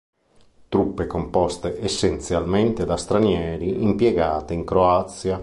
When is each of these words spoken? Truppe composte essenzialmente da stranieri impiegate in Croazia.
Truppe 0.69 1.05
composte 1.05 1.79
essenzialmente 1.79 2.85
da 2.85 2.97
stranieri 2.97 3.83
impiegate 3.83 4.51
in 4.55 4.65
Croazia. 4.65 5.39